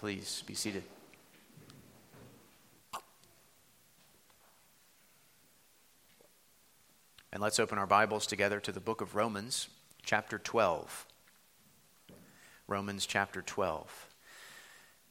[0.00, 0.82] Please be seated.
[7.30, 9.68] And let's open our Bibles together to the book of Romans,
[10.02, 11.04] chapter 12.
[12.66, 14.08] Romans chapter 12.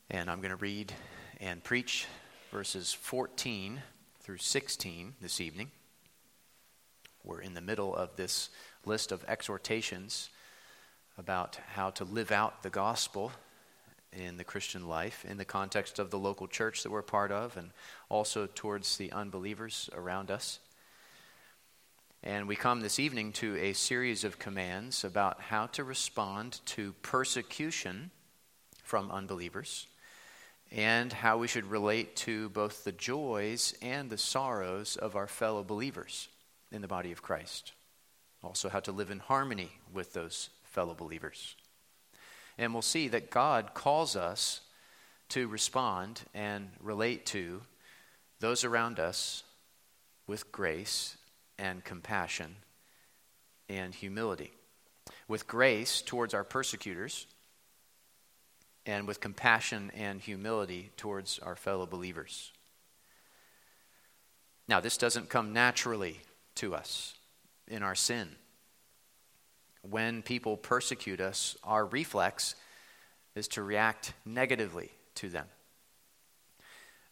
[0.10, 0.92] And I'm going to read
[1.40, 2.08] and preach
[2.52, 3.84] verses 14
[4.22, 5.70] through 16 this evening.
[7.24, 8.50] We're in the middle of this
[8.88, 10.32] list of exhortations
[11.16, 13.32] about how to live out the gospel
[14.14, 17.58] in the Christian life in the context of the local church that we're part of
[17.58, 17.72] and
[18.10, 20.60] also towards the unbelievers around us.
[22.24, 26.94] And we come this evening to a series of commands about how to respond to
[27.02, 28.12] persecution
[28.84, 29.88] from unbelievers
[30.72, 35.64] and how we should relate to both the joys and the sorrows of our fellow
[35.64, 36.28] believers
[36.72, 37.74] in the body of Christ.
[38.44, 41.56] Also, how to live in harmony with those fellow believers.
[42.60, 44.62] And we'll see that God calls us
[45.30, 47.62] to respond and relate to
[48.40, 49.44] those around us
[50.28, 51.18] with grace
[51.58, 52.58] and compassion
[53.68, 54.52] and humility.
[55.28, 57.26] With grace towards our persecutors,
[58.86, 62.52] and with compassion and humility towards our fellow believers.
[64.68, 66.22] Now, this doesn't come naturally
[66.56, 67.14] to us
[67.68, 68.30] in our sin.
[69.82, 72.56] When people persecute us, our reflex
[73.36, 75.46] is to react negatively to them.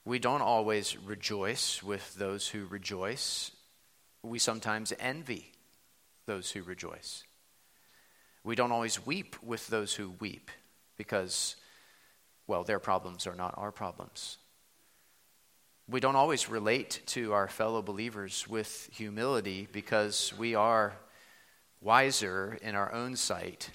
[0.06, 3.52] We don't always rejoice with those who rejoice.
[4.24, 5.52] We sometimes envy
[6.26, 7.24] those who rejoice.
[8.44, 10.52] We don't always weep with those who weep
[10.98, 11.58] because,
[12.48, 14.38] well, their problems are not our problems.
[15.90, 20.94] We don't always relate to our fellow believers with humility because we are
[21.82, 23.70] wiser in our own sight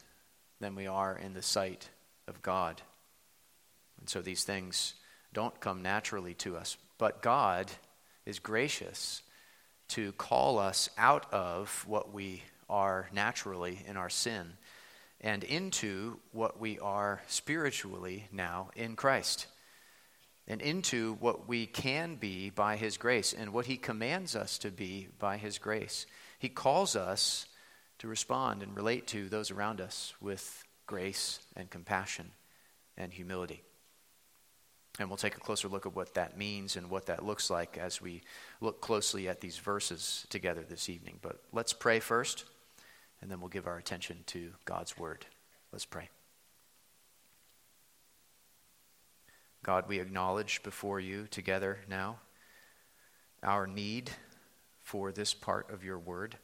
[0.61, 1.89] than we are in the sight
[2.29, 2.81] of God.
[4.01, 4.95] And so these things
[5.33, 6.77] don't come naturally to us.
[6.99, 7.71] But God
[8.27, 9.23] is gracious
[9.89, 14.53] to call us out of what we are naturally in our sin
[15.21, 19.47] and into what we are spiritually now in Christ
[20.49, 24.71] and into what we can be by His grace and what He commands us to
[24.71, 26.07] be by His grace.
[26.39, 27.47] He calls us
[28.03, 32.33] to respond and relate to those around us with grace and compassion
[32.99, 33.63] and humility.
[34.99, 37.79] And we'll take a closer look at what that means and what that looks like
[37.79, 38.23] as we
[38.61, 41.21] look closely at these verses together this evening.
[41.23, 42.45] But let's pray first,
[43.21, 45.25] and then we'll give our attention to God's Word.
[45.71, 46.09] Let's pray.
[49.63, 52.19] God, we acknowledge before you together now
[53.45, 54.11] our need
[54.83, 56.37] for this part of your Word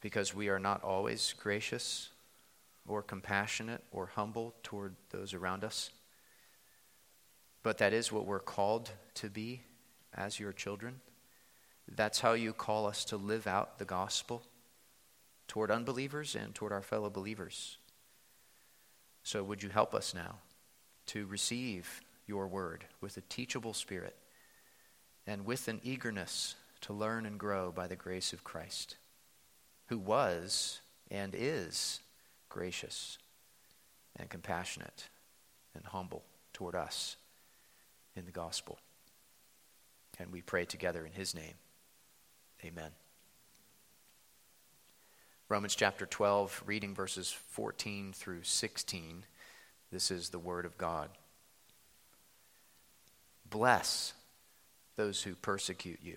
[0.00, 2.10] because we are not always gracious
[2.86, 5.90] or compassionate or humble toward those around us.
[7.62, 9.62] But that is what we're called to be
[10.14, 11.00] as your children.
[11.88, 14.42] That's how you call us to live out the gospel
[15.48, 17.78] toward unbelievers and toward our fellow believers.
[19.22, 20.36] So, would you help us now
[21.06, 24.16] to receive your word with a teachable spirit
[25.26, 28.96] and with an eagerness to learn and grow by the grace of Christ?
[29.86, 30.80] Who was
[31.10, 32.00] and is
[32.48, 33.18] gracious
[34.16, 35.08] and compassionate
[35.74, 37.16] and humble toward us
[38.16, 38.78] in the gospel.
[40.18, 41.54] And we pray together in his name.
[42.64, 42.90] Amen.
[45.48, 49.24] Romans chapter 12, reading verses 14 through 16.
[49.92, 51.10] This is the word of God.
[53.48, 54.14] Bless
[54.96, 56.16] those who persecute you.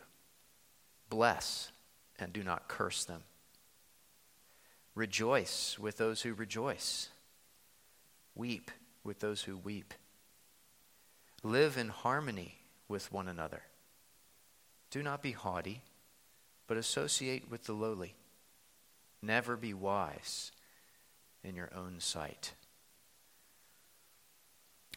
[1.09, 1.71] Bless
[2.17, 3.21] and do not curse them.
[4.99, 7.07] Rejoice with those who rejoice.
[8.35, 8.69] Weep
[9.01, 9.93] with those who weep.
[11.41, 12.55] Live in harmony
[12.89, 13.61] with one another.
[14.91, 15.83] Do not be haughty,
[16.67, 18.15] but associate with the lowly.
[19.21, 20.51] Never be wise
[21.45, 22.51] in your own sight.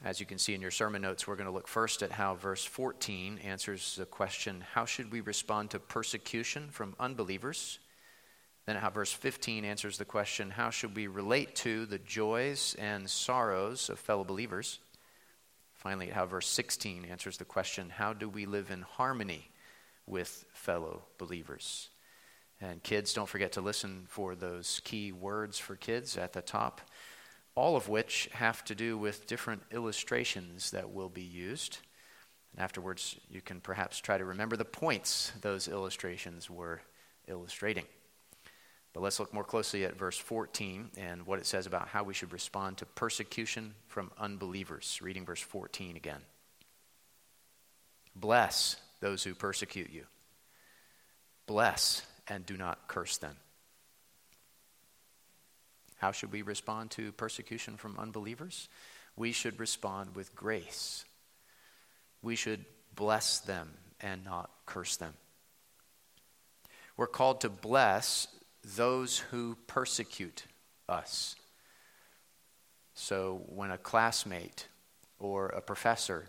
[0.04, 2.34] As you can see in your sermon notes, we're going to look first at how
[2.34, 7.78] verse 14 answers the question how should we respond to persecution from unbelievers?
[8.66, 13.10] Then how verse 15 answers the question how should we relate to the joys and
[13.10, 14.78] sorrows of fellow believers?
[15.74, 19.50] Finally, how verse 16 answers the question how do we live in harmony
[20.06, 21.88] with fellow believers?
[22.60, 26.80] And kids, don't forget to listen for those key words for kids at the top,
[27.56, 31.78] all of which have to do with different illustrations that will be used.
[32.52, 36.82] And afterwards, you can perhaps try to remember the points those illustrations were
[37.26, 37.86] illustrating.
[38.92, 42.14] But let's look more closely at verse 14 and what it says about how we
[42.14, 44.98] should respond to persecution from unbelievers.
[45.02, 46.20] Reading verse 14 again.
[48.14, 50.04] Bless those who persecute you.
[51.46, 53.36] Bless and do not curse them.
[55.96, 58.68] How should we respond to persecution from unbelievers?
[59.16, 61.04] We should respond with grace.
[62.22, 65.14] We should bless them and not curse them.
[66.96, 68.26] We're called to bless
[68.76, 70.44] those who persecute
[70.88, 71.36] us.
[72.94, 74.68] So when a classmate
[75.18, 76.26] or a professor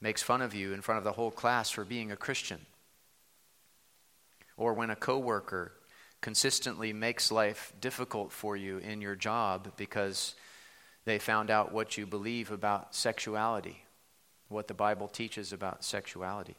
[0.00, 2.66] makes fun of you in front of the whole class for being a Christian,
[4.56, 5.72] or when a coworker
[6.20, 10.34] consistently makes life difficult for you in your job because
[11.04, 13.84] they found out what you believe about sexuality,
[14.48, 16.56] what the Bible teaches about sexuality.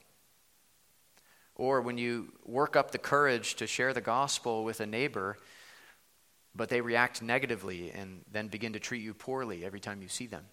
[1.55, 5.37] Or when you work up the courage to share the gospel with a neighbor,
[6.53, 10.27] but they react negatively and then begin to treat you poorly every time you see
[10.27, 10.45] them.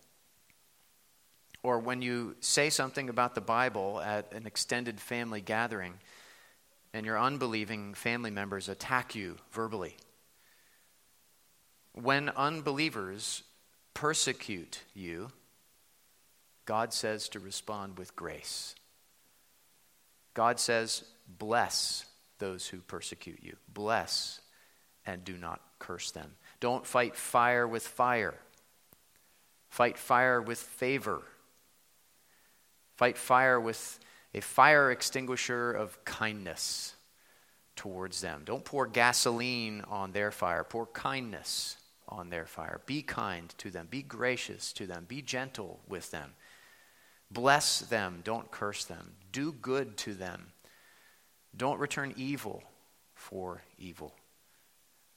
[1.62, 5.94] Or when you say something about the Bible at an extended family gathering
[6.92, 9.96] and your unbelieving family members attack you verbally.
[11.92, 13.44] When unbelievers
[13.94, 15.30] persecute you,
[16.64, 18.74] God says to respond with grace.
[20.34, 21.04] God says,
[21.38, 22.04] Bless
[22.38, 23.56] those who persecute you.
[23.72, 24.40] Bless
[25.06, 26.32] and do not curse them.
[26.60, 28.34] Don't fight fire with fire.
[29.68, 31.22] Fight fire with favor.
[32.96, 33.98] Fight fire with
[34.34, 36.94] a fire extinguisher of kindness
[37.76, 38.42] towards them.
[38.44, 41.76] Don't pour gasoline on their fire, pour kindness
[42.08, 42.80] on their fire.
[42.86, 46.34] Be kind to them, be gracious to them, be gentle with them.
[47.32, 49.12] Bless them, don't curse them.
[49.30, 50.52] Do good to them.
[51.56, 52.62] Don't return evil
[53.14, 54.14] for evil.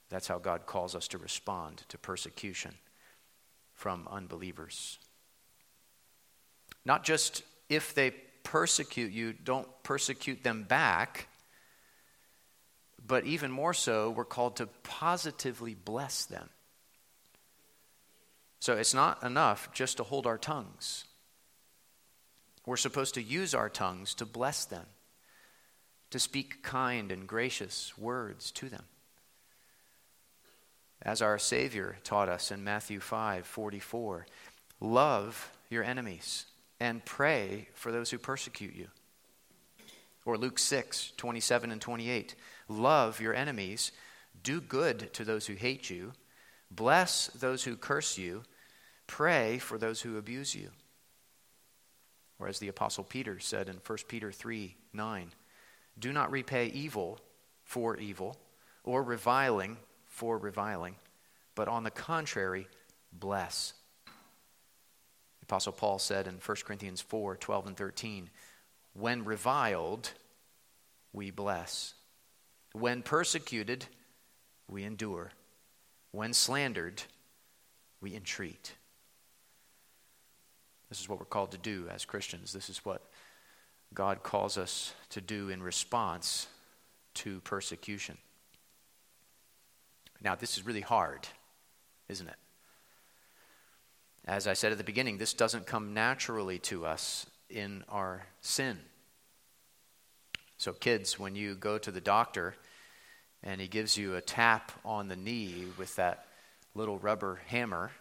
[0.09, 2.73] That's how God calls us to respond to persecution
[3.73, 5.00] from unbelievers.
[6.85, 8.12] Not just if they
[8.44, 11.27] persecute you, don't persecute them back.
[13.06, 16.50] But even more so, we're called to positively bless them.
[18.59, 21.06] So it's not enough just to hold our tongues.
[22.65, 24.85] We're supposed to use our tongues to bless them,
[26.09, 28.83] to speak kind and gracious words to them.
[31.01, 34.25] As our Savior taught us in Matthew 5 44,
[34.79, 36.45] love your enemies
[36.79, 38.88] and pray for those who persecute you.
[40.25, 42.35] Or Luke 6 27 and 28,
[42.67, 43.91] love your enemies,
[44.41, 46.13] do good to those who hate you,
[46.71, 48.44] bless those who curse you,
[49.06, 50.69] pray for those who abuse you.
[52.39, 55.31] Or as the Apostle Peter said in 1 Peter 3 9,
[55.97, 57.19] do not repay evil
[57.63, 58.37] for evil
[58.83, 59.77] or reviling
[60.15, 60.95] for reviling,
[61.55, 62.67] but on the contrary,
[63.11, 63.73] bless.
[64.05, 68.29] The Apostle Paul said in 1 Corinthians 4 12 and 13,
[68.93, 70.11] when reviled,
[71.11, 71.95] we bless.
[72.71, 73.85] When persecuted,
[74.69, 75.31] we endure.
[76.11, 77.03] When slandered,
[77.99, 78.73] we entreat.
[80.89, 82.53] This is what we're called to do as Christians.
[82.53, 83.01] This is what
[83.93, 86.47] God calls us to do in response
[87.15, 88.17] to persecution.
[90.21, 91.27] Now, this is really hard,
[92.09, 92.35] isn't it?
[94.25, 98.79] As I said at the beginning, this doesn't come naturally to us in our sin.
[100.57, 102.55] So, kids, when you go to the doctor
[103.43, 106.25] and he gives you a tap on the knee with that
[106.74, 107.91] little rubber hammer,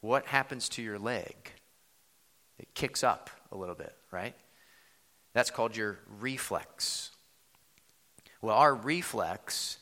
[0.00, 1.52] what happens to your leg?
[2.60, 4.34] It kicks up a little bit, right?
[5.32, 7.10] That's called your reflex.
[8.42, 9.78] Well, our reflex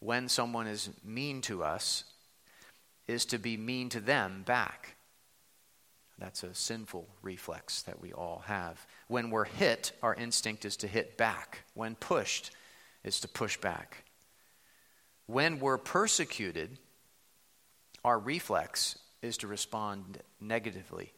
[0.00, 2.04] when someone is mean to us
[3.06, 4.96] is to be mean to them back.
[6.18, 8.86] That's a sinful reflex that we all have.
[9.08, 11.64] When we're hit, our instinct is to hit back.
[11.74, 12.50] When pushed,
[13.04, 14.04] is to push back.
[15.26, 16.78] When we're persecuted,
[18.02, 21.12] our reflex is to respond negatively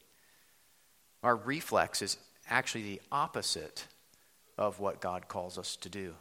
[1.29, 2.17] our reflex is
[2.49, 3.87] actually the opposite
[4.57, 6.15] of what God calls us to do.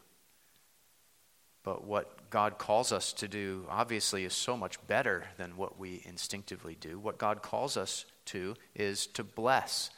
[1.64, 6.02] But what God calls us to do, obviously, is so much better than what we
[6.04, 7.00] instinctively do.
[7.00, 9.92] What God calls us to is to bless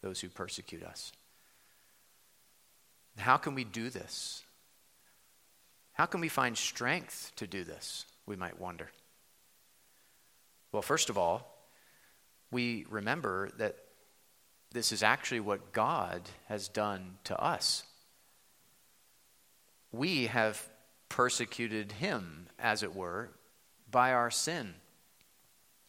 [0.00, 1.12] those who persecute us.
[3.18, 4.42] How can we do this?
[5.92, 8.06] How can we find strength to do this?
[8.24, 8.90] We might wonder.
[10.72, 11.58] Well, first of all,
[12.50, 13.76] we remember that
[14.76, 17.84] this is actually what God has done to us.
[19.90, 20.68] We have
[21.08, 23.30] persecuted him, as it were,
[23.90, 24.74] by our sin.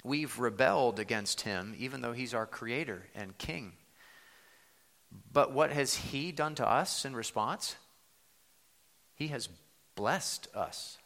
[0.05, 3.73] We've rebelled against him, even though he's our creator and king.
[5.33, 7.75] But what has he done to us in response?
[9.15, 9.49] He has
[9.95, 10.97] blessed us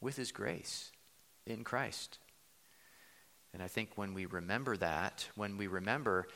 [0.00, 0.92] with his grace
[1.44, 2.18] in Christ.
[3.52, 6.26] And I think when we remember that, when we remember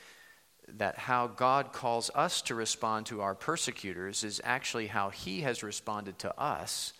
[0.78, 5.62] that how God calls us to respond to our persecutors is actually how he has
[5.62, 6.92] responded to us,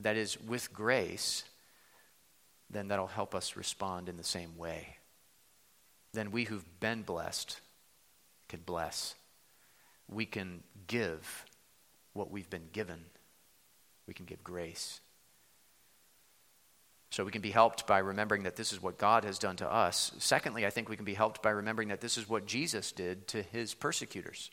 [0.00, 1.44] that is, with grace,
[2.70, 4.96] then that'll help us respond in the same way.
[6.12, 7.60] Then we who've been blessed
[8.48, 9.14] can bless.
[10.08, 11.44] We can give
[12.14, 13.04] what we've been given.
[14.06, 15.00] We can give grace.
[17.12, 19.70] So we can be helped by remembering that this is what God has done to
[19.70, 20.12] us.
[20.16, 23.28] Secondly, I think we can be helped by remembering that this is what Jesus did
[23.28, 24.50] to his persecutors.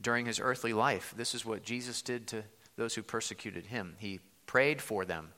[0.00, 2.42] During his earthly life, this is what Jesus did to
[2.74, 3.94] those who persecuted him.
[4.00, 5.34] He prayed for them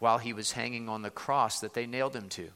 [0.00, 2.50] while he was hanging on the cross that they nailed him to.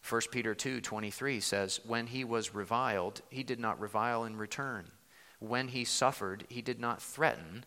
[0.00, 4.92] 1 Peter 2:23 says, "When he was reviled, he did not revile in return.
[5.40, 7.66] When he suffered, he did not threaten,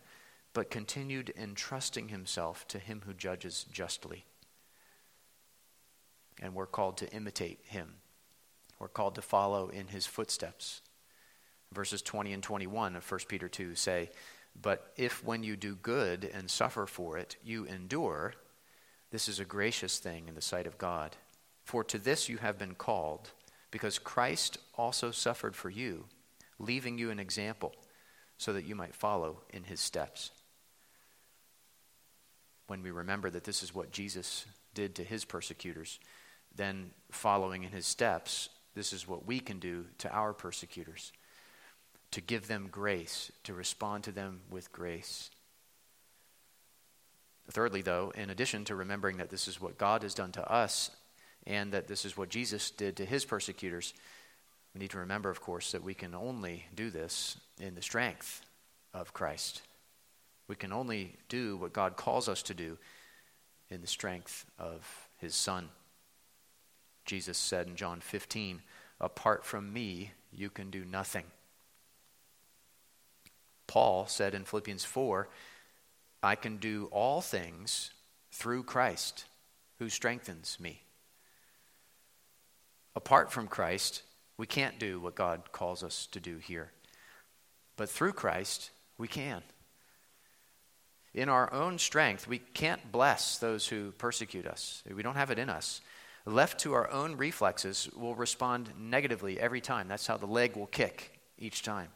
[0.52, 4.24] but continued entrusting himself to him who judges justly.
[6.40, 7.94] And we're called to imitate him.
[8.78, 10.82] We're called to follow in his footsteps.
[11.72, 14.10] Verses 20 and 21 of 1 Peter 2 say,
[14.60, 18.34] But if when you do good and suffer for it, you endure,
[19.10, 21.16] this is a gracious thing in the sight of God.
[21.64, 23.30] For to this you have been called,
[23.70, 26.06] because Christ also suffered for you,
[26.58, 27.74] leaving you an example,
[28.38, 30.30] so that you might follow in his steps
[32.68, 35.98] when we remember that this is what Jesus did to his persecutors,
[36.54, 41.12] then following in his steps, this is what we can do to our persecutors
[42.10, 45.30] to give them grace, to respond to them with grace.
[47.50, 50.90] Thirdly, though, in addition to remembering that this is what God has done to us
[51.46, 53.94] and that this is what Jesus did to his persecutors,
[54.74, 58.42] we need to remember, of course, that we can only do this in the strength
[58.92, 59.62] of Christ.
[60.48, 62.78] We can only do what God calls us to do
[63.70, 65.68] in the strength of his Son.
[67.04, 68.62] Jesus said in John 15,
[69.00, 71.24] Apart from me, you can do nothing.
[73.66, 75.28] Paul said in Philippians 4,
[76.22, 77.90] I can do all things
[78.32, 79.26] through Christ
[79.78, 80.82] who strengthens me.
[82.96, 84.02] Apart from Christ,
[84.36, 86.72] we can't do what God calls us to do here.
[87.76, 89.42] But through Christ, we can
[91.14, 94.82] in our own strength, we can't bless those who persecute us.
[94.94, 95.80] We don't have it in us.
[96.26, 99.88] Left to our own reflexes, we'll respond negatively every time.
[99.88, 101.88] That's how the leg will kick each time.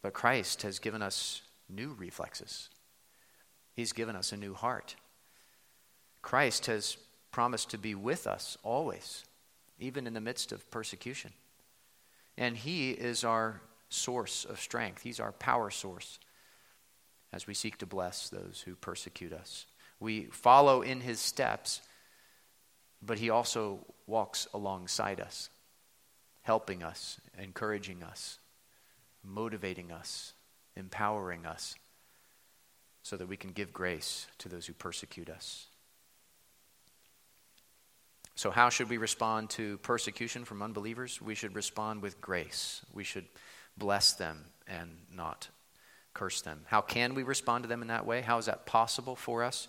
[0.00, 2.70] But Christ has given us new reflexes,
[3.74, 4.96] He's given us a new heart.
[6.22, 6.96] Christ has
[7.30, 9.24] promised to be with us always,
[9.78, 11.32] even in the midst of persecution.
[12.36, 16.18] And He is our source of strength, He's our power source
[17.32, 19.66] as we seek to bless those who persecute us.
[20.00, 21.80] We follow in his steps,
[23.02, 25.50] but he also walks alongside us,
[26.42, 28.38] helping us, encouraging us,
[29.22, 30.32] motivating us,
[30.76, 31.74] empowering us,
[33.02, 35.66] so that we can give grace to those who persecute us.
[38.34, 41.20] So, how should we respond to persecution from unbelievers?
[41.20, 42.82] We should respond with grace.
[42.92, 43.26] We should
[43.76, 45.48] bless them and not
[46.14, 46.62] curse them.
[46.66, 48.20] How can we respond to them in that way?
[48.20, 49.68] How is that possible for us?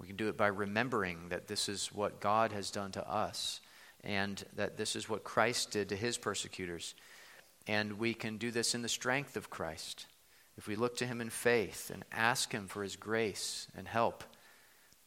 [0.00, 3.60] We can do it by remembering that this is what God has done to us
[4.04, 6.94] and that this is what Christ did to his persecutors.
[7.66, 10.06] And we can do this in the strength of Christ.
[10.56, 14.24] If we look to him in faith and ask him for his grace and help,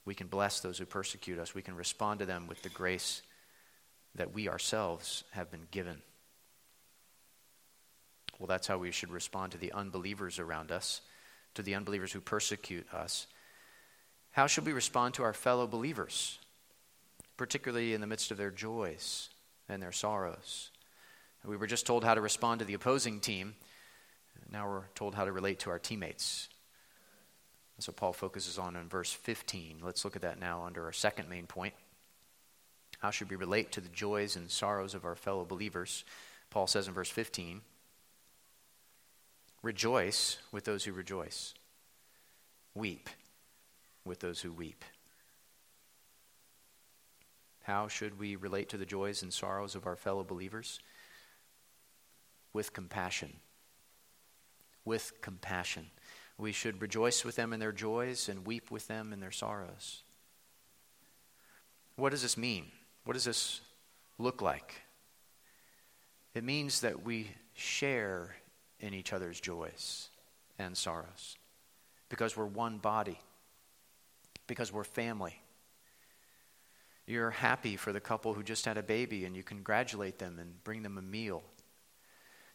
[0.06, 1.56] we can bless those who persecute us.
[1.56, 3.22] We can respond to them with the grace
[4.16, 6.02] that we ourselves have been given.
[8.42, 11.02] Well, that's how we should respond to the unbelievers around us,
[11.54, 13.28] to the unbelievers who persecute us.
[14.32, 16.40] How should we respond to our fellow believers,
[17.38, 19.30] particularly in the midst of their joys
[19.70, 20.72] and their sorrows?
[21.46, 23.54] We were just told how to respond to the opposing team.
[24.52, 26.50] Now we're told how to relate to our teammates.
[27.86, 29.82] What Paul focuses on in verse 15.
[29.84, 31.76] Let's look at that now under our second main point.
[32.98, 36.06] How should we relate to the joys and sorrows of our fellow believers?
[36.50, 37.62] Paul says in verse 15,
[39.64, 41.54] Rejoice with those who rejoice.
[42.74, 43.10] Weep
[44.06, 44.84] with those who weep.
[47.64, 50.80] How should we relate to the joys and sorrows of our fellow believers?
[52.54, 53.34] With compassion.
[54.84, 55.88] With compassion.
[56.38, 60.02] We should rejoice with them in their joys and weep with them in their sorrows.
[61.96, 62.66] What does this mean?
[63.04, 63.62] What does this
[64.18, 64.82] look like?
[66.34, 68.36] It means that we share
[68.82, 70.10] in each other's joys
[70.60, 71.38] and sorrows
[72.10, 73.18] because we're one body,
[74.46, 75.42] because we're family.
[77.08, 80.62] You're happy for the couple who just had a baby and you congratulate them and
[80.64, 81.42] bring them a meal.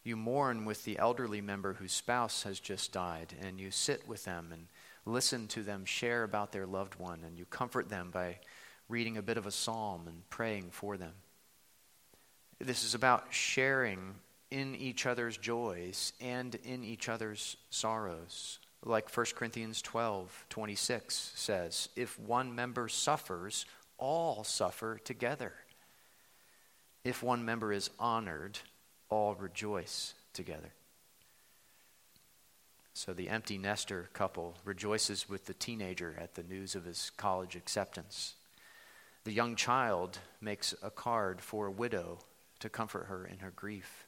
[0.03, 4.23] You mourn with the elderly member whose spouse has just died and you sit with
[4.25, 4.67] them and
[5.05, 8.37] listen to them share about their loved one and you comfort them by
[8.89, 11.13] reading a bit of a psalm and praying for them.
[12.59, 14.15] This is about sharing
[14.51, 18.59] in each other's joys and in each other's sorrows.
[18.83, 23.65] Like 1 Corinthians 12 26 says, if one member suffers,
[23.97, 25.53] all suffer together.
[27.03, 28.59] If one member is honored,
[29.09, 30.73] all rejoice together.
[32.93, 37.55] So the empty nester couple rejoices with the teenager at the news of his college
[37.55, 38.33] acceptance.
[39.23, 42.19] The young child makes a card for a widow
[42.59, 44.06] to comfort her in her grief.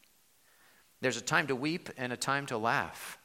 [1.02, 3.18] There's a time to weep and a time to laugh,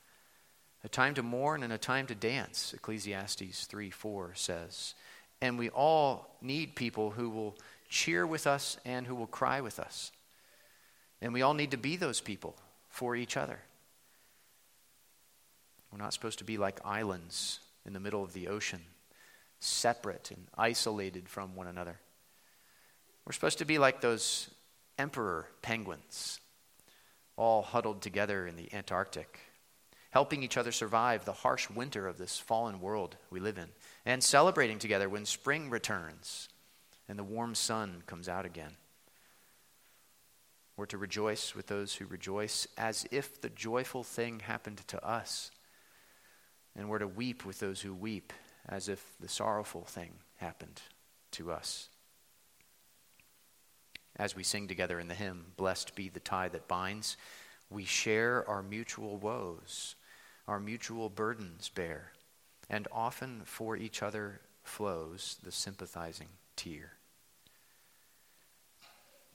[0.85, 4.95] a time to mourn and a time to dance, Ecclesiastes 3 4 says.
[5.41, 7.57] And we all need people who will
[7.89, 10.13] cheer with us and who will cry with us.
[11.21, 12.57] And we all need to be those people
[12.89, 13.61] for each other.
[15.91, 18.81] We're not supposed to be like islands in the middle of the ocean,
[19.61, 21.99] separate and isolated from one another.
[23.25, 24.51] We're supposed to be like those
[24.99, 26.41] emperor penguins,
[27.37, 29.41] all huddled together in the Antarctic,
[30.11, 33.69] helping each other survive the harsh winter of this fallen world we live in,
[34.05, 36.49] and celebrating together when spring returns
[37.09, 38.73] and the warm sun comes out again.
[40.77, 45.51] We're to rejoice with those who rejoice as if the joyful thing happened to us.
[46.75, 48.33] And we're to weep with those who weep
[48.69, 50.83] as if the sorrowful thing happened
[51.33, 51.89] to us
[54.17, 57.17] as we sing together in the hymn, Blessed be the tie that binds,
[57.71, 59.97] we share our mutual woes,
[60.47, 62.13] our mutual burdens bear,
[62.71, 66.93] and often for each other flows the sympathizing tear.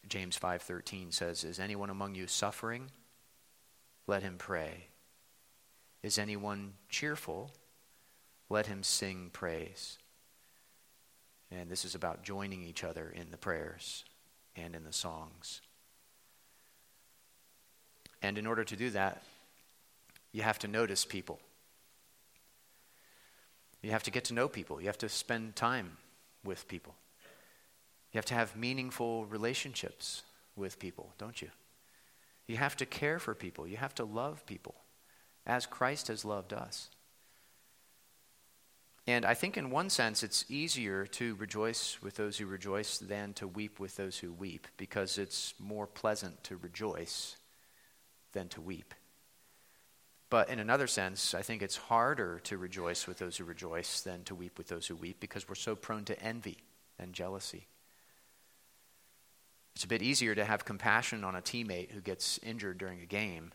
[0.08, 2.92] James 5:13 says, "Is anyone among you suffering?
[4.08, 4.90] Let him pray.
[6.02, 7.54] Is anyone cheerful?
[8.48, 10.00] Let him sing praise."
[11.52, 14.06] And this is about joining each other in the prayers
[14.60, 15.62] and in the songs.
[18.22, 19.24] And in order to do that,
[20.32, 21.40] you have to notice people.
[23.82, 24.82] You have to get to know people.
[24.82, 25.98] You have to spend time
[26.44, 26.96] with people.
[28.12, 30.24] You have to have meaningful relationships
[30.56, 31.50] with people, don't you?
[32.48, 33.68] You have to care for people.
[33.68, 34.76] You have to love people
[35.46, 36.90] as Christ has loved us.
[39.10, 43.34] And I think, in one sense, it's easier to rejoice with those who rejoice than
[43.34, 47.36] to weep with those who weep, because it's more pleasant to rejoice
[48.34, 48.94] than to weep.
[50.30, 54.26] But in another sense, I think it's harder to rejoice with those who rejoice than
[54.26, 56.60] to weep with those who weep, because we're so prone to envy
[57.00, 57.66] and jealousy.
[59.74, 63.08] It's a bit easier to have compassion on a teammate who gets injured during a
[63.08, 63.54] game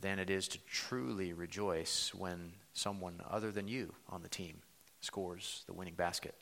[0.00, 4.58] than it is to truly rejoice when someone other than you on the team
[5.00, 6.34] scores the winning basket.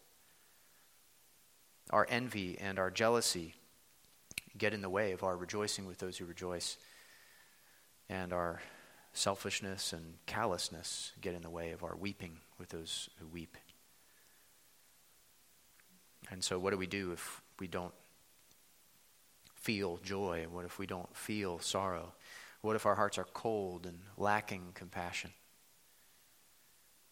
[1.90, 3.54] Our envy and our jealousy
[4.58, 6.78] get in the way of our rejoicing with those who rejoice,
[8.08, 8.60] and our
[9.12, 13.56] selfishness and callousness get in the way of our weeping with those who weep.
[16.30, 17.94] And so, what do we do if we don't
[19.54, 20.46] feel joy?
[20.50, 22.12] What if we don't feel sorrow?
[22.66, 25.30] What if our hearts are cold and lacking compassion?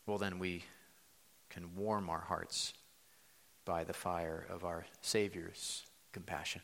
[0.04, 0.64] Well, then we
[1.48, 2.74] can warm our hearts
[3.64, 6.62] by the fire of our Savior's compassion.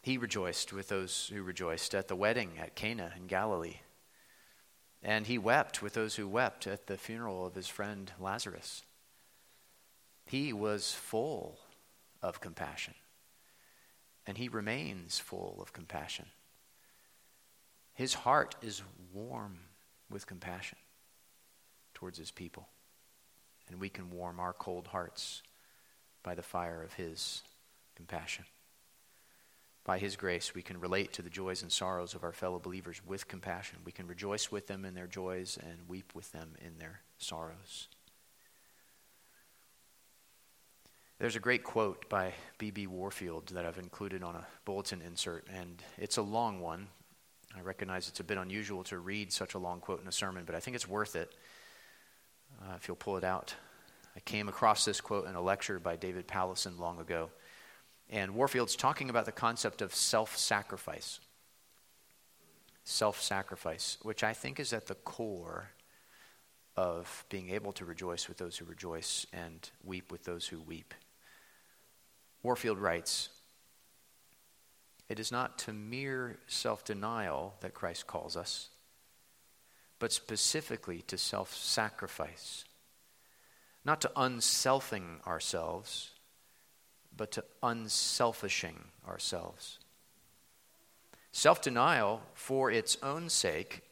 [0.00, 3.80] He rejoiced with those who rejoiced at the wedding at Cana in Galilee.
[5.02, 8.82] And he wept with those who wept at the funeral of his friend Lazarus.
[10.24, 11.58] He was full
[12.22, 12.94] of compassion.
[14.26, 16.24] And he remains full of compassion.
[18.00, 18.80] His heart is
[19.12, 19.58] warm
[20.08, 20.78] with compassion
[21.92, 22.66] towards his people.
[23.68, 25.42] And we can warm our cold hearts
[26.22, 27.42] by the fire of his
[27.94, 28.46] compassion.
[29.84, 33.02] By his grace, we can relate to the joys and sorrows of our fellow believers
[33.06, 33.80] with compassion.
[33.84, 37.88] We can rejoice with them in their joys and weep with them in their sorrows.
[41.18, 42.86] There's a great quote by B.B.
[42.86, 46.88] Warfield that I've included on a bulletin insert, and it's a long one,
[47.56, 50.44] I recognize it's a bit unusual to read such a long quote in a sermon,
[50.46, 51.34] but I think it's worth it
[52.62, 53.54] uh, if you'll pull it out.
[54.16, 57.30] I came across this quote in a lecture by David Powlison long ago.
[58.08, 61.20] And Warfield's talking about the concept of self sacrifice.
[62.84, 65.70] Self sacrifice, which I think is at the core
[66.76, 70.94] of being able to rejoice with those who rejoice and weep with those who weep.
[72.42, 73.28] Warfield writes
[75.10, 78.68] It is not to mere self denial that Christ calls us,
[79.98, 82.64] but specifically to self sacrifice.
[83.84, 86.10] Not to unselfing ourselves,
[87.16, 89.80] but to unselfishing ourselves.
[91.32, 93.82] Self denial, for its own sake,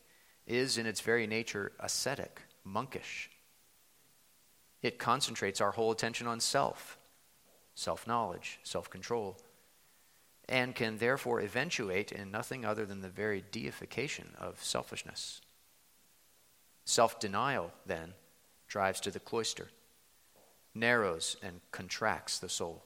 [0.47, 3.29] is in its very nature ascetic, monkish.
[4.83, 6.97] It concentrates our whole attention on self,
[7.75, 9.37] self knowledge, self control,
[10.49, 15.41] and can therefore eventuate in nothing other than the very deification of selfishness.
[16.85, 18.15] Self denial, then,
[18.67, 19.69] drives to the cloister,
[20.75, 22.85] narrows and contracts the soul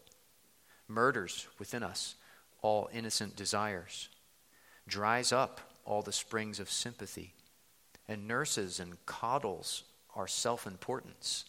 [0.92, 2.16] murders within us
[2.60, 4.08] all innocent desires,
[4.86, 7.34] dries up all the springs of sympathy,
[8.06, 11.46] and nurses and coddles our self importance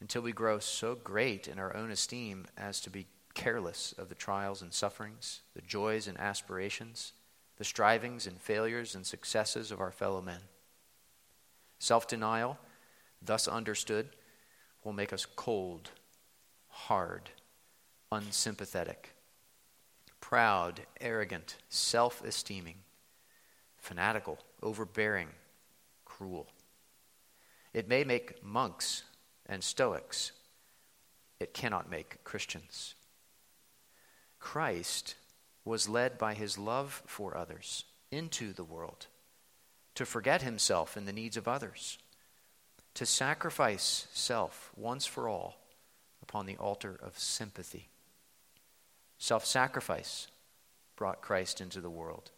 [0.00, 4.14] until we grow so great in our own esteem as to be careless of the
[4.14, 7.12] trials and sufferings, the joys and aspirations,
[7.56, 10.40] the strivings and failures and successes of our fellow men.
[11.78, 12.58] Self denial,
[13.20, 14.10] thus understood,
[14.84, 15.90] will make us cold,
[16.68, 17.30] hard,
[18.10, 19.14] unsympathetic,
[20.20, 22.76] proud, arrogant, self esteeming,
[23.76, 25.28] fanatical, overbearing,
[26.04, 26.46] cruel.
[27.72, 29.02] It may make monks
[29.46, 30.32] and Stoics,
[31.40, 32.94] it cannot make Christians.
[34.42, 35.14] Christ
[35.64, 39.06] was led by his love for others into the world
[39.94, 41.96] to forget himself in the needs of others,
[42.94, 45.56] to sacrifice self once for all
[46.22, 47.88] upon the altar of sympathy.
[49.16, 50.26] Self sacrifice
[50.96, 52.30] brought Christ into the world.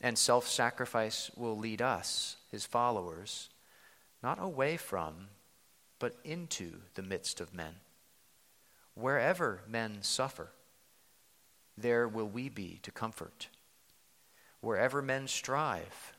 [0.00, 3.50] And self sacrifice will lead us, his followers,
[4.22, 5.28] not away from,
[5.98, 7.74] but into the midst of men.
[8.94, 10.50] Wherever men suffer,
[11.80, 13.48] there will we be to comfort.
[14.60, 16.12] Wherever men strive,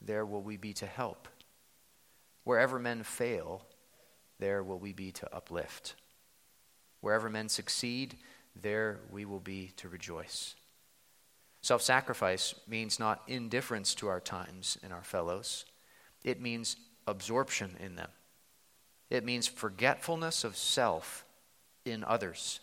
[0.00, 1.28] there will we be to help.
[2.44, 3.66] Wherever men fail,
[4.38, 5.94] there will we be to uplift.
[7.00, 8.16] Wherever men succeed,
[8.60, 10.54] there we will be to rejoice.
[11.60, 15.64] Self sacrifice means not indifference to our times and our fellows,
[16.24, 18.10] it means absorption in them.
[19.10, 21.24] It means forgetfulness of self
[21.84, 22.60] in others.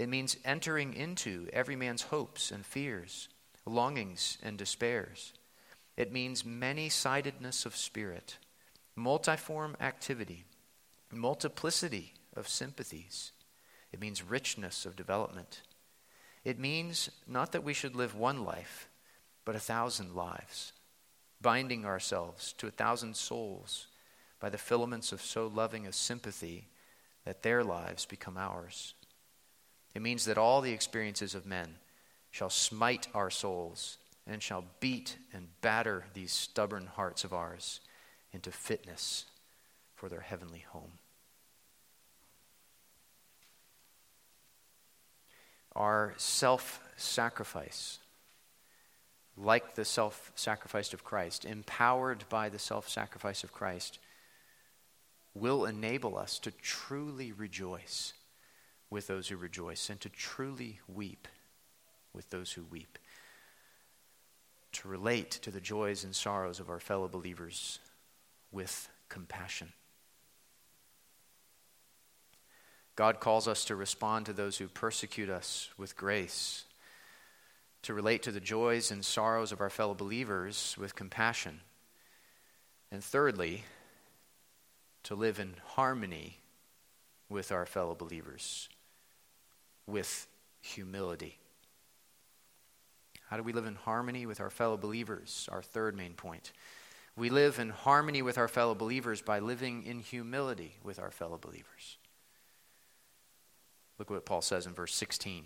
[0.00, 3.28] It means entering into every man's hopes and fears,
[3.66, 5.34] longings and despairs.
[5.96, 8.38] It means many sidedness of spirit,
[8.96, 10.44] multiform activity,
[11.12, 13.32] multiplicity of sympathies
[13.92, 15.62] it means richness of development.
[16.44, 18.88] It means not that we should live one life,
[19.44, 20.72] but a thousand lives,
[21.40, 23.88] binding ourselves to a thousand souls
[24.38, 26.68] by the filaments of so loving a sympathy
[27.24, 28.94] that their lives become ours.
[29.94, 31.76] It means that all the experiences of men
[32.30, 37.80] shall smite our souls and shall beat and batter these stubborn hearts of ours
[38.32, 39.24] into fitness
[39.96, 40.92] for their heavenly home.
[45.76, 47.98] our self sacrifice,
[49.36, 53.98] like the self sacrifice of Christ, empowered by the self sacrifice of Christ,
[55.34, 58.12] will enable us to truly rejoice
[58.90, 61.28] with those who rejoice and to truly weep
[62.12, 62.98] with those who weep.
[64.72, 67.78] To relate to the joys and sorrows of our fellow believers
[68.50, 69.72] with compassion.
[72.96, 76.64] God calls us to respond to those who persecute us with grace,
[77.82, 81.60] to relate to the joys and sorrows of our fellow believers with compassion.
[82.92, 83.64] And thirdly,
[85.04, 86.40] to live in harmony
[87.28, 88.68] with our fellow believers
[89.90, 90.26] with
[90.60, 91.38] humility.
[93.28, 95.48] How do we live in harmony with our fellow believers?
[95.52, 96.52] Our third main point.
[97.16, 101.38] We live in harmony with our fellow believers by living in humility with our fellow
[101.38, 101.98] believers.
[103.98, 105.44] Look what Paul says in verse 16.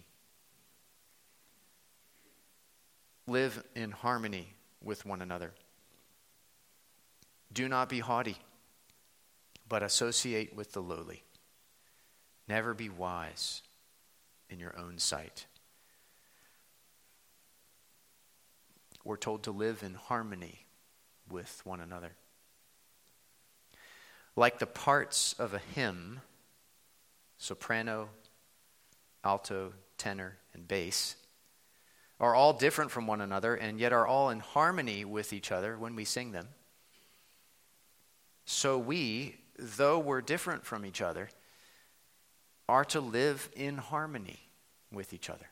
[3.26, 5.52] Live in harmony with one another.
[7.52, 8.38] Do not be haughty,
[9.68, 11.22] but associate with the lowly.
[12.48, 13.62] Never be wise
[14.54, 15.44] in your own sight.
[19.04, 20.64] we're told to live in harmony
[21.30, 22.12] with one another.
[24.34, 26.20] Like the parts of a hymn,
[27.36, 28.08] soprano,
[29.22, 31.16] alto, tenor, and bass,
[32.18, 35.76] are all different from one another and yet are all in harmony with each other
[35.76, 36.48] when we sing them.
[38.46, 41.28] So we, though we're different from each other,
[42.68, 44.40] are to live in harmony
[44.90, 45.46] with each other.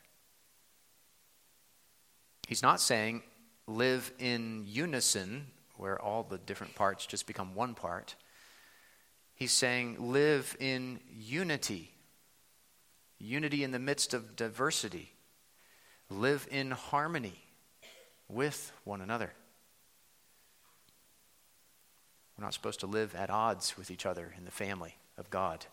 [2.47, 3.23] He's not saying
[3.67, 5.47] live in unison,
[5.77, 8.15] where all the different parts just become one part.
[9.35, 11.91] He's saying live in unity,
[13.19, 15.11] unity in the midst of diversity.
[16.09, 17.41] Live in harmony
[18.27, 19.31] with one another.
[22.37, 25.65] We're not supposed to live at odds with each other in the family of God.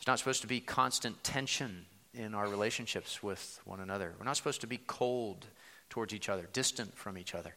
[0.00, 1.84] It's not supposed to be constant tension
[2.14, 4.14] in our relationships with one another.
[4.18, 5.44] We're not supposed to be cold
[5.90, 7.54] towards each other, distant from each other.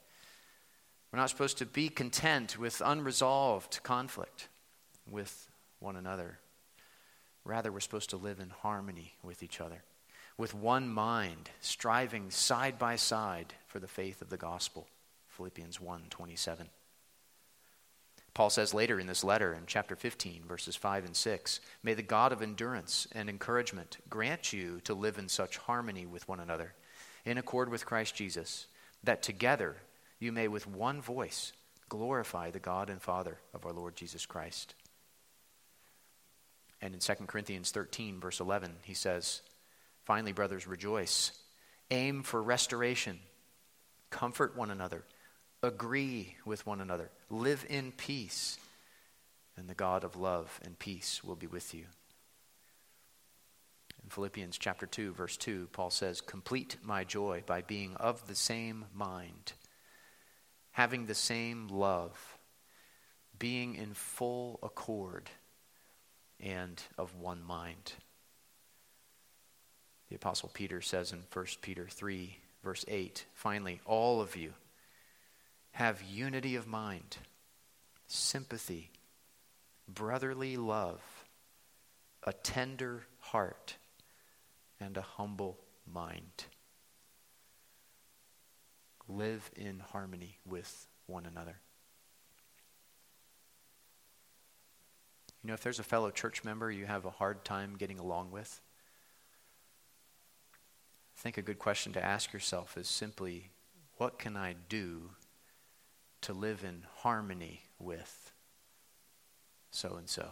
[1.13, 4.49] We're not supposed to be content with unresolved conflict
[5.09, 5.47] with
[5.79, 6.37] one another.
[7.45, 9.81] Rather, we're supposed to live in harmony with each other,
[10.37, 14.85] with one mind, striving side by side for the faith of the gospel.
[15.29, 16.67] Philippians 1 27.
[18.33, 22.01] Paul says later in this letter in chapter 15, verses 5 and 6 May the
[22.01, 26.73] God of endurance and encouragement grant you to live in such harmony with one another,
[27.25, 28.65] in accord with Christ Jesus,
[29.03, 29.77] that together
[30.19, 31.53] you may with one voice
[31.89, 34.73] glorify the God and Father of our Lord Jesus Christ.
[36.81, 39.41] And in 2 Corinthians 13, verse 11, he says,
[40.03, 41.31] Finally, brothers, rejoice.
[41.91, 43.19] Aim for restoration.
[44.09, 45.03] Comfort one another
[45.63, 48.59] agree with one another, live in peace,
[49.57, 51.85] and the God of love and peace will be with you.
[54.03, 58.35] In Philippians chapter 2 verse 2 Paul says complete my joy by being of the
[58.35, 59.53] same mind
[60.71, 62.37] having the same love
[63.39, 65.29] being in full accord
[66.39, 67.93] and of one mind
[70.09, 74.53] The apostle Peter says in 1 Peter 3 verse 8 finally all of you
[75.73, 77.17] have unity of mind,
[78.07, 78.91] sympathy,
[79.87, 81.01] brotherly love,
[82.23, 83.75] a tender heart,
[84.79, 85.57] and a humble
[85.91, 86.45] mind.
[89.09, 91.57] Live in harmony with one another.
[95.43, 98.31] You know, if there's a fellow church member you have a hard time getting along
[98.31, 98.61] with,
[101.17, 103.49] I think a good question to ask yourself is simply,
[103.97, 105.09] what can I do
[106.23, 108.31] to live in harmony with
[109.71, 110.27] so and so.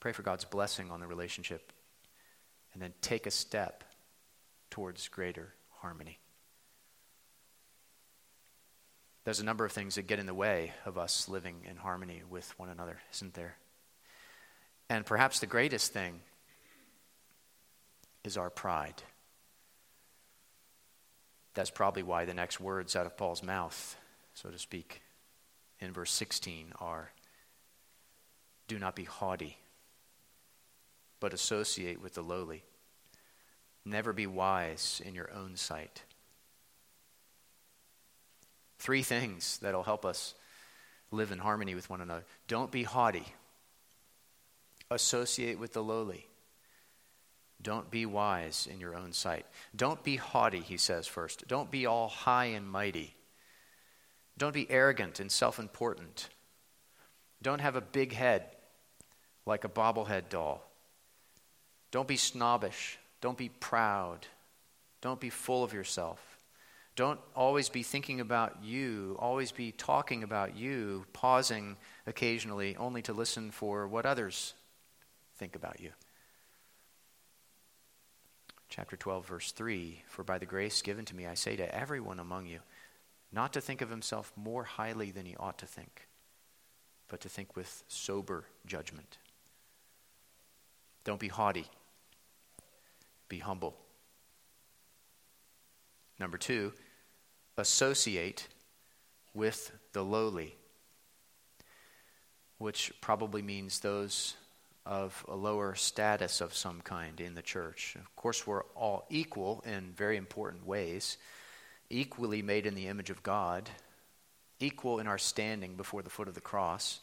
[0.00, 1.72] Pray for God's blessing on the relationship
[2.72, 3.84] and then take a step
[4.70, 6.18] towards greater harmony.
[9.24, 12.22] There's a number of things that get in the way of us living in harmony
[12.28, 13.56] with one another, isn't there?
[14.90, 16.20] And perhaps the greatest thing
[18.22, 19.02] is our pride.
[21.54, 23.96] That's probably why the next words out of Paul's mouth,
[24.34, 25.02] so to speak,
[25.80, 27.12] in verse 16 are
[28.66, 29.58] Do not be haughty,
[31.20, 32.64] but associate with the lowly.
[33.84, 36.02] Never be wise in your own sight.
[38.78, 40.34] Three things that'll help us
[41.10, 42.24] live in harmony with one another.
[42.48, 43.24] Don't be haughty.
[44.90, 46.26] Associate with the lowly.
[47.64, 49.46] Don't be wise in your own sight.
[49.74, 51.48] Don't be haughty, he says first.
[51.48, 53.14] Don't be all high and mighty.
[54.36, 56.28] Don't be arrogant and self important.
[57.40, 58.44] Don't have a big head
[59.46, 60.62] like a bobblehead doll.
[61.90, 62.98] Don't be snobbish.
[63.22, 64.26] Don't be proud.
[65.00, 66.20] Don't be full of yourself.
[66.96, 73.12] Don't always be thinking about you, always be talking about you, pausing occasionally only to
[73.12, 74.52] listen for what others
[75.36, 75.90] think about you.
[78.76, 82.18] Chapter 12, verse 3 For by the grace given to me, I say to everyone
[82.18, 82.58] among you,
[83.30, 86.08] not to think of himself more highly than he ought to think,
[87.06, 89.18] but to think with sober judgment.
[91.04, 91.66] Don't be haughty,
[93.28, 93.76] be humble.
[96.18, 96.72] Number two,
[97.56, 98.48] associate
[99.34, 100.56] with the lowly,
[102.58, 104.34] which probably means those
[104.86, 107.96] of a lower status of some kind in the church.
[107.98, 111.16] Of course, we're all equal in very important ways,
[111.90, 113.70] equally made in the image of God,
[114.60, 117.00] equal in our standing before the foot of the cross.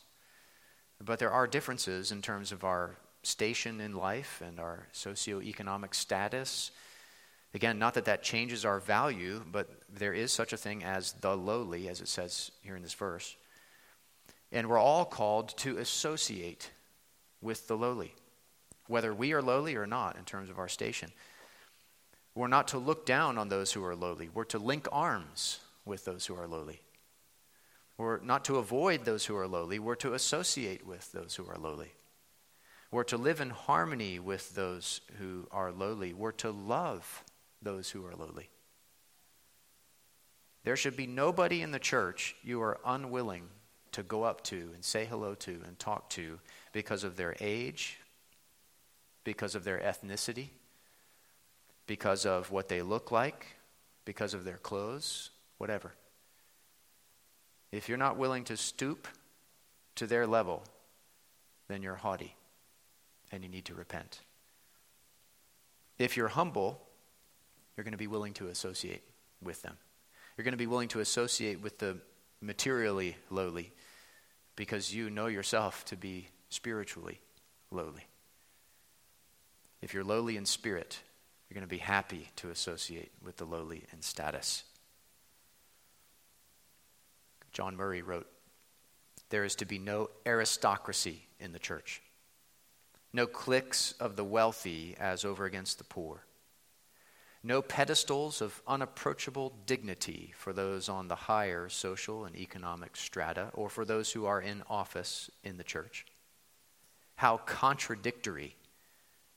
[1.04, 6.72] But there are differences in terms of our station in life and our socioeconomic status
[7.54, 11.36] Again, not that that changes our value, but there is such a thing as the
[11.36, 13.36] lowly, as it says here in this verse.
[14.54, 16.70] And we're all called to associate
[17.41, 18.13] with the lowly,
[18.88, 21.12] whether we are lowly or not in terms of our station.
[22.36, 26.06] We're not to look down on those who are lowly, we're to link arms with
[26.06, 26.82] those who are lowly.
[27.97, 31.58] We're not to avoid those who are lowly, we're to associate with those who are
[31.58, 31.91] lowly.
[32.91, 36.12] We're to live in harmony with those who are lowly.
[36.12, 37.23] We're to love
[37.62, 38.49] those who are lowly.
[40.63, 43.43] There should be nobody in the church you are unwilling
[43.93, 46.39] to go up to and say hello to and talk to
[46.71, 47.99] because of their age,
[49.23, 50.49] because of their ethnicity,
[51.88, 53.45] because of what they look like,
[54.05, 55.93] because of their clothes, whatever.
[57.71, 59.07] If you're not willing to stoop
[59.95, 60.63] to their level,
[61.67, 62.36] then you're haughty
[63.31, 64.19] and you need to repent.
[65.97, 66.81] If you're humble,
[67.75, 69.03] you're going to be willing to associate
[69.41, 69.77] with them.
[70.36, 71.97] You're going to be willing to associate with the
[72.41, 73.71] materially lowly
[74.55, 77.19] because you know yourself to be spiritually
[77.71, 78.05] lowly.
[79.81, 80.99] If you're lowly in spirit,
[81.49, 84.63] you're going to be happy to associate with the lowly in status.
[87.51, 88.27] John Murray wrote,
[89.29, 92.01] There is to be no aristocracy in the church,
[93.11, 96.25] no cliques of the wealthy as over against the poor,
[97.43, 103.67] no pedestals of unapproachable dignity for those on the higher social and economic strata or
[103.67, 106.05] for those who are in office in the church.
[107.21, 108.55] How contradictory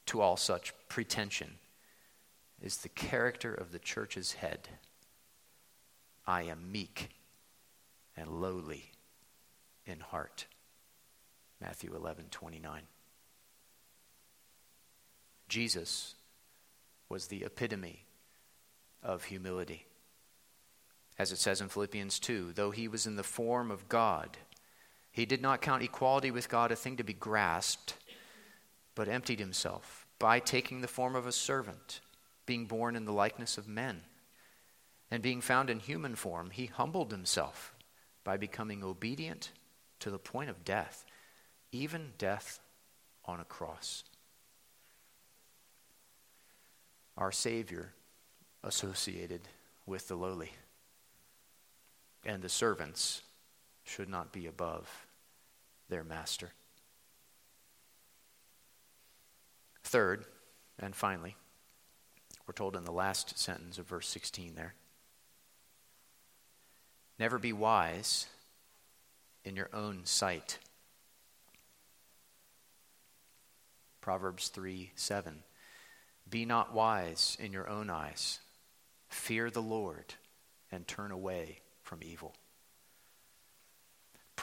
[0.06, 1.58] to all such pretension
[2.62, 4.70] is the character of the church's head.
[6.26, 7.10] I am meek
[8.16, 8.92] and lowly
[9.84, 10.46] in heart.
[11.60, 12.84] Matthew 11, 29.
[15.50, 16.14] Jesus
[17.10, 18.06] was the epitome
[19.02, 19.84] of humility.
[21.18, 24.38] As it says in Philippians 2, though he was in the form of God,
[25.14, 27.94] he did not count equality with God a thing to be grasped,
[28.96, 32.00] but emptied himself by taking the form of a servant,
[32.46, 34.00] being born in the likeness of men.
[35.12, 37.72] And being found in human form, he humbled himself
[38.24, 39.52] by becoming obedient
[40.00, 41.04] to the point of death,
[41.70, 42.58] even death
[43.24, 44.02] on a cross.
[47.16, 47.92] Our Savior
[48.64, 49.42] associated
[49.86, 50.50] with the lowly,
[52.26, 53.22] and the servants
[53.84, 55.03] should not be above
[55.88, 56.52] their master.
[59.82, 60.24] Third,
[60.78, 61.36] and finally,
[62.46, 64.74] we're told in the last sentence of verse 16 there
[67.18, 68.26] Never be wise
[69.44, 70.58] in your own sight.
[74.00, 75.42] Proverbs 3 7.
[76.28, 78.40] Be not wise in your own eyes.
[79.08, 80.14] Fear the Lord
[80.72, 82.34] and turn away from evil.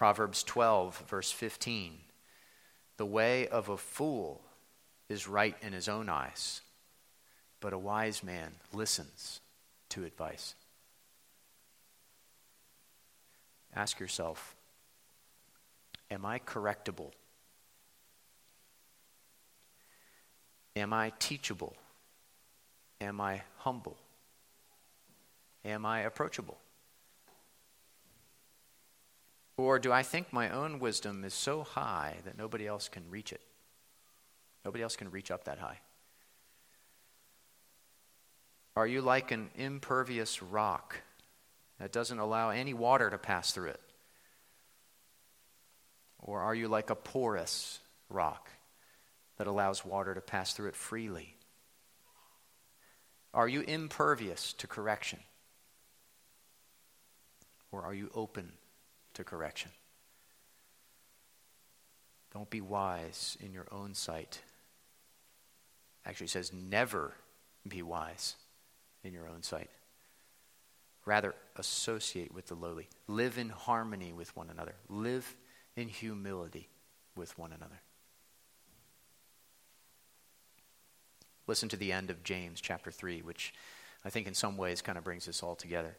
[0.01, 1.93] Proverbs 12, verse 15.
[2.97, 4.41] The way of a fool
[5.09, 6.61] is right in his own eyes,
[7.59, 9.41] but a wise man listens
[9.89, 10.55] to advice.
[13.75, 14.55] Ask yourself
[16.09, 17.11] Am I correctable?
[20.75, 21.75] Am I teachable?
[22.99, 23.97] Am I humble?
[25.63, 26.57] Am I approachable?
[29.61, 33.31] Or do I think my own wisdom is so high that nobody else can reach
[33.31, 33.41] it?
[34.65, 35.79] Nobody else can reach up that high.
[38.75, 40.95] Are you like an impervious rock
[41.77, 43.79] that doesn't allow any water to pass through it?
[46.17, 48.49] Or are you like a porous rock
[49.37, 51.35] that allows water to pass through it freely?
[53.31, 55.19] Are you impervious to correction?
[57.71, 58.53] Or are you open
[59.21, 59.71] to correction?
[62.33, 64.41] Don't be wise in your own sight.
[66.05, 67.13] Actually, says never
[67.67, 68.35] be wise
[69.03, 69.69] in your own sight.
[71.05, 72.87] Rather, associate with the lowly.
[73.07, 74.75] Live in harmony with one another.
[74.87, 75.35] Live
[75.75, 76.69] in humility
[77.15, 77.81] with one another.
[81.47, 83.53] Listen to the end of James chapter 3, which
[84.05, 85.97] I think in some ways kind of brings this all together.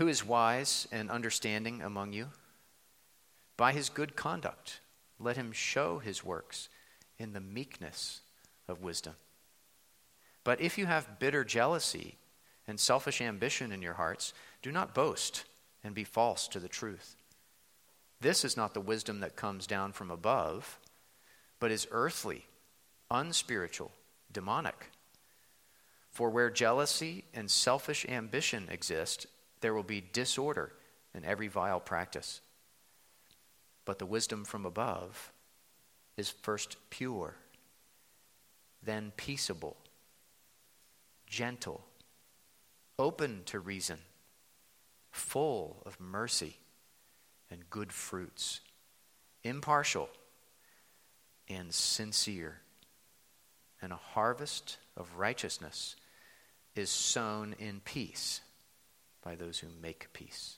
[0.00, 2.28] Who is wise and understanding among you?
[3.58, 4.80] By his good conduct,
[5.18, 6.70] let him show his works
[7.18, 8.22] in the meekness
[8.66, 9.12] of wisdom.
[10.42, 12.16] But if you have bitter jealousy
[12.66, 14.32] and selfish ambition in your hearts,
[14.62, 15.44] do not boast
[15.84, 17.14] and be false to the truth.
[18.22, 20.78] This is not the wisdom that comes down from above,
[21.58, 22.46] but is earthly,
[23.10, 23.92] unspiritual,
[24.32, 24.92] demonic.
[26.10, 29.26] For where jealousy and selfish ambition exist,
[29.60, 30.72] there will be disorder
[31.14, 32.40] in every vile practice.
[33.84, 35.32] But the wisdom from above
[36.16, 37.34] is first pure,
[38.82, 39.76] then peaceable,
[41.26, 41.84] gentle,
[42.98, 43.98] open to reason,
[45.10, 46.56] full of mercy
[47.50, 48.60] and good fruits,
[49.42, 50.08] impartial
[51.48, 52.60] and sincere.
[53.82, 55.96] And a harvest of righteousness
[56.76, 58.42] is sown in peace
[59.22, 60.56] by those who make peace.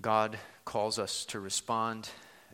[0.00, 2.08] God calls us to respond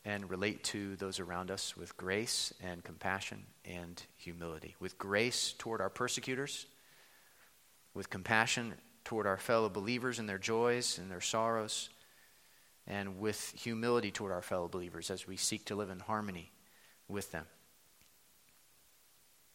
[0.04, 4.76] and relate to those around us with grace and compassion and humility.
[4.80, 6.66] With grace toward our persecutors,
[7.94, 11.90] with compassion toward our fellow believers and their joys and their sorrows,
[12.86, 16.50] and with humility toward our fellow believers as we seek to live in harmony
[17.08, 17.46] with them.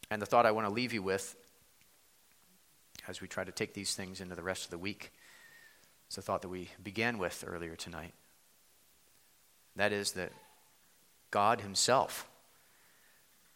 [0.09, 1.35] And the thought I want to leave you with
[3.09, 5.11] as we try to take these things into the rest of the week
[6.07, 8.13] It's a thought that we began with earlier tonight.
[9.75, 10.31] That is that
[11.29, 12.27] God Himself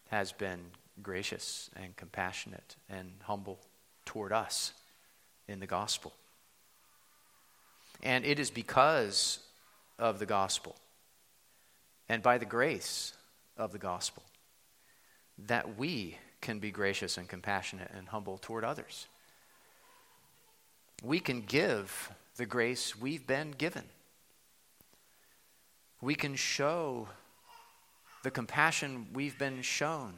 [0.09, 0.59] has been
[1.01, 3.59] gracious and compassionate and humble
[4.05, 4.73] toward us
[5.47, 6.13] in the gospel.
[8.03, 9.39] And it is because
[9.97, 10.75] of the gospel
[12.07, 13.13] and by the grace
[13.57, 14.23] of the gospel
[15.47, 19.07] that we can be gracious and compassionate and humble toward others.
[21.03, 23.83] We can give the grace we've been given.
[25.99, 27.09] We can show
[28.23, 30.13] the compassion we've been shown.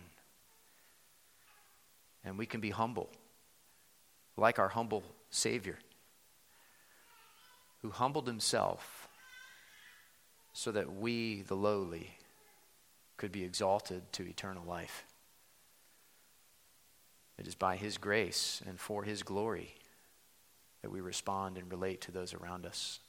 [2.23, 3.09] And we can be humble,
[4.37, 5.79] like our humble Savior,
[7.81, 9.07] who humbled himself
[10.53, 12.11] so that we, the lowly,
[13.17, 15.03] could be exalted to eternal life.
[17.39, 19.73] It is by his grace and for his glory
[20.85, 22.99] that we respond and relate to those around us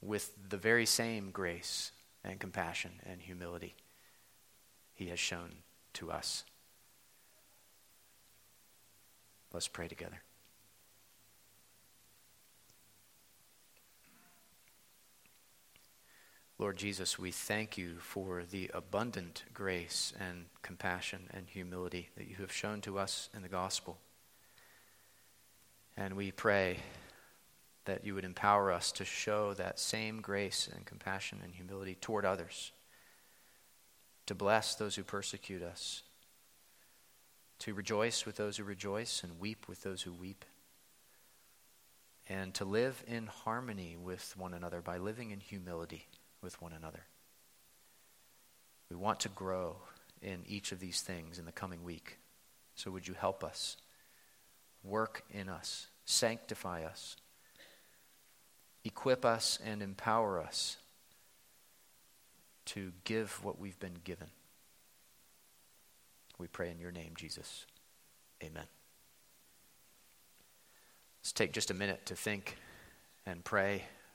[0.00, 1.92] with the very same grace
[2.24, 3.76] and compassion and humility
[4.94, 5.52] he has shown
[5.92, 6.42] to us.
[9.52, 10.22] Let's pray together.
[16.58, 22.34] Lord Jesus, we thank you for the abundant grace and compassion and humility that you
[22.40, 23.98] have shown to us in the gospel.
[25.96, 26.78] And we pray
[27.84, 32.24] that you would empower us to show that same grace and compassion and humility toward
[32.24, 32.72] others,
[34.26, 36.02] to bless those who persecute us,
[37.58, 40.44] to rejoice with those who rejoice and weep with those who weep,
[42.28, 46.06] and to live in harmony with one another by living in humility
[46.40, 47.04] with one another.
[48.88, 49.76] We want to grow
[50.20, 52.18] in each of these things in the coming week.
[52.74, 53.76] So would you help us?
[54.84, 57.16] Work in us, sanctify us
[58.84, 60.76] equip us and empower us
[62.64, 64.28] to give what we've been given.
[66.38, 67.66] We pray in your name, Jesus.
[68.42, 68.64] Amen.
[71.20, 72.56] Let's take just a minute to think
[73.26, 73.84] and pray